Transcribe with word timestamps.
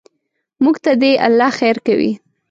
موږ 0.63 0.75
ته 0.83 0.91
دې 1.01 1.11
الله 1.27 1.49
خیر 1.59 1.77
کوي. 1.87 2.11